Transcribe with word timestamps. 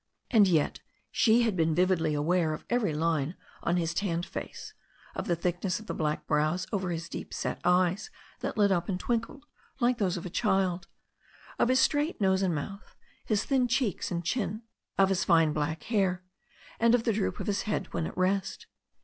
And 0.31 0.47
yet 0.47 0.79
she 1.11 1.43
had 1.43 1.55
been 1.55 1.75
vividly 1.75 2.15
aware 2.15 2.55
of 2.55 2.65
every 2.71 2.91
line 2.95 3.35
on 3.61 3.77
his 3.77 3.93
tanned 3.93 4.25
face, 4.25 4.73
of 5.13 5.27
the 5.27 5.35
thick 5.35 5.63
ness 5.63 5.79
of 5.79 5.85
the 5.85 5.93
black 5.93 6.25
brows 6.25 6.65
over 6.73 6.89
his 6.89 7.07
deep 7.07 7.31
set 7.35 7.61
eyes 7.63 8.09
that 8.39 8.57
lit 8.57 8.71
up 8.71 8.85
i62 8.85 8.97
THE 8.97 9.03
STORY 9.03 9.15
OF 9.15 9.23
A 9.23 9.27
NEW 9.27 9.27
ZEALAND 9.27 9.27
BIVEH 9.27 9.29
and 9.29 9.69
twinkled 9.69 9.79
like 9.79 9.97
those 9.99 10.17
of 10.17 10.25
a 10.25 10.29
child, 10.31 10.87
of 11.59 11.67
his 11.69 11.79
straight 11.79 12.19
nose 12.19 12.41
and 12.41 12.55
mouth, 12.55 12.95
his 13.25 13.43
thin 13.43 13.67
cheeks 13.67 14.09
and 14.09 14.25
chin, 14.25 14.63
of 14.97 15.09
his 15.09 15.23
fine 15.23 15.53
black 15.53 15.83
hair, 15.83 16.23
and 16.79 16.95
of 16.95 17.03
the 17.03 17.13
droop 17.13 17.39
of 17.39 17.45
his 17.45 17.61
head 17.69 17.93
when 17.93 18.07
at 18.07 18.17
rest. 18.17 18.65